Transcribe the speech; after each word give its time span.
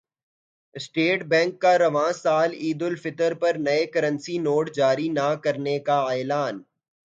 state 0.75 1.19
Bank 1.31 1.59
کا 1.61 1.73
رواں 1.77 2.11
سال 2.15 2.49
عیدالفطر 2.63 3.31
پر 3.41 3.53
نئے 3.59 3.85
کرنسی 3.93 4.37
نوٹ 4.47 4.65
جاری 4.75 5.07
نہ 5.17 5.27
کرنے 5.43 5.77
کا 5.87 5.99
اعلان 6.11 6.55